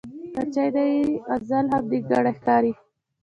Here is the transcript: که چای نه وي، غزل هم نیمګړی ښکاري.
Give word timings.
که 0.33 0.41
چای 0.53 0.69
نه 0.75 0.79
وي، 0.85 1.03
غزل 1.27 1.65
هم 1.73 1.83
نیمګړی 1.91 2.31
ښکاري. 2.37 2.71